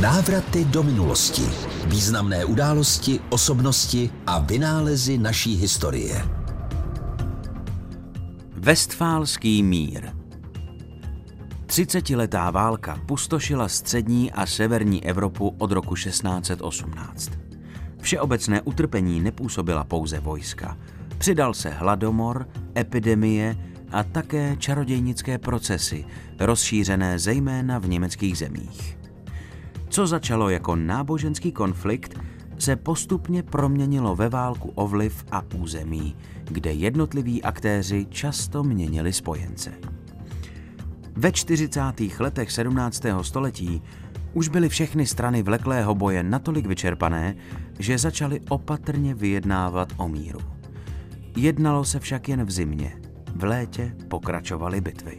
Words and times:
Návraty 0.00 0.64
do 0.64 0.82
minulosti. 0.82 1.42
Významné 1.86 2.44
události, 2.44 3.20
osobnosti 3.30 4.10
a 4.26 4.38
vynálezy 4.38 5.18
naší 5.18 5.56
historie. 5.56 6.28
Vestfálský 8.56 9.62
mír 9.62 10.12
Třicetiletá 11.66 12.50
válka 12.50 13.00
pustošila 13.06 13.68
střední 13.68 14.32
a 14.32 14.46
severní 14.46 15.04
Evropu 15.04 15.54
od 15.58 15.72
roku 15.72 15.94
1618. 15.94 17.30
Všeobecné 18.00 18.62
utrpení 18.62 19.20
nepůsobila 19.20 19.84
pouze 19.84 20.20
vojska. 20.20 20.78
Přidal 21.18 21.54
se 21.54 21.70
hladomor, 21.70 22.48
epidemie 22.78 23.56
a 23.90 24.02
také 24.02 24.56
čarodějnické 24.58 25.38
procesy, 25.38 26.04
rozšířené 26.40 27.18
zejména 27.18 27.78
v 27.78 27.88
německých 27.88 28.38
zemích. 28.38 29.03
Co 29.94 30.06
začalo 30.06 30.50
jako 30.50 30.76
náboženský 30.76 31.52
konflikt, 31.52 32.20
se 32.58 32.76
postupně 32.76 33.42
proměnilo 33.42 34.16
ve 34.16 34.28
válku 34.28 34.72
o 34.74 34.88
vliv 34.88 35.24
a 35.30 35.42
území, 35.54 36.16
kde 36.44 36.72
jednotliví 36.72 37.42
aktéři 37.42 38.06
často 38.10 38.62
měnili 38.62 39.12
spojence. 39.12 39.72
Ve 41.16 41.32
40. 41.32 41.80
letech 42.20 42.52
17. 42.52 43.02
století 43.22 43.82
už 44.32 44.48
byly 44.48 44.68
všechny 44.68 45.06
strany 45.06 45.42
vleklého 45.42 45.94
boje 45.94 46.22
natolik 46.22 46.66
vyčerpané, 46.66 47.36
že 47.78 47.98
začaly 47.98 48.40
opatrně 48.48 49.14
vyjednávat 49.14 49.92
o 49.96 50.08
míru. 50.08 50.40
Jednalo 51.36 51.84
se 51.84 52.00
však 52.00 52.28
jen 52.28 52.44
v 52.44 52.50
zimě, 52.50 53.00
v 53.34 53.44
létě 53.44 53.96
pokračovaly 54.08 54.80
bitvy. 54.80 55.18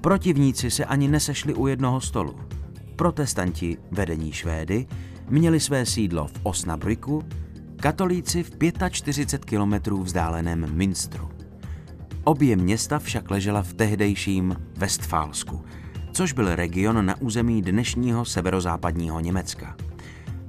Protivníci 0.00 0.70
se 0.70 0.84
ani 0.84 1.08
nesešli 1.08 1.54
u 1.54 1.66
jednoho 1.66 2.00
stolu. 2.00 2.59
Protestanti, 3.00 3.76
vedení 3.90 4.32
Švédy, 4.32 4.86
měli 5.28 5.60
své 5.60 5.86
sídlo 5.86 6.26
v 6.26 6.32
Osnabrücku, 6.42 7.22
katolíci 7.76 8.42
v 8.42 8.50
45 8.90 9.44
kilometrů 9.44 10.02
vzdáleném 10.02 10.76
Minstru. 10.76 11.28
Obě 12.24 12.56
města 12.56 12.98
však 12.98 13.30
ležela 13.30 13.62
v 13.62 13.72
tehdejším 13.72 14.56
Westfálsku, 14.76 15.64
což 16.12 16.32
byl 16.32 16.54
region 16.54 17.06
na 17.06 17.20
území 17.20 17.62
dnešního 17.62 18.24
severozápadního 18.24 19.20
Německa. 19.20 19.76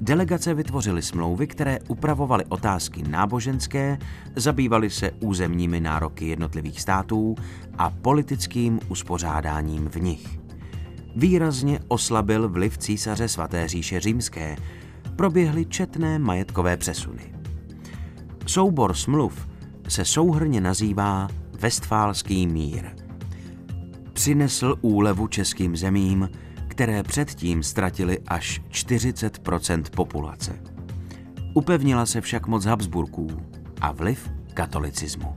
Delegace 0.00 0.54
vytvořily 0.54 1.02
smlouvy, 1.02 1.46
které 1.46 1.78
upravovaly 1.88 2.44
otázky 2.44 3.02
náboženské, 3.08 3.98
zabývaly 4.36 4.90
se 4.90 5.10
územními 5.10 5.80
nároky 5.80 6.28
jednotlivých 6.28 6.80
států 6.80 7.34
a 7.78 7.90
politickým 7.90 8.80
uspořádáním 8.88 9.88
v 9.88 9.96
nich. 9.96 10.41
Výrazně 11.16 11.80
oslabil 11.88 12.48
vliv 12.48 12.78
císaře 12.78 13.28
svaté 13.28 13.68
říše 13.68 14.00
římské, 14.00 14.56
proběhly 15.16 15.66
četné 15.66 16.18
majetkové 16.18 16.76
přesuny. 16.76 17.34
Soubor 18.46 18.94
smluv 18.94 19.48
se 19.88 20.04
souhrně 20.04 20.60
nazývá 20.60 21.28
Vestfálský 21.60 22.46
mír. 22.46 22.84
Přinesl 24.12 24.76
úlevu 24.80 25.26
českým 25.26 25.76
zemím, 25.76 26.28
které 26.68 27.02
předtím 27.02 27.62
ztratili 27.62 28.18
až 28.28 28.60
40% 28.70 29.82
populace. 29.96 30.62
Upevnila 31.54 32.06
se 32.06 32.20
však 32.20 32.46
moc 32.46 32.64
Habsburků 32.64 33.28
a 33.80 33.92
vliv 33.92 34.30
katolicismu. 34.54 35.36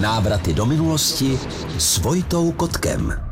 Návraty 0.00 0.54
do 0.54 0.66
minulosti 0.66 1.38
s 1.78 1.98
Vojtou 1.98 2.52
Kotkem. 2.52 3.25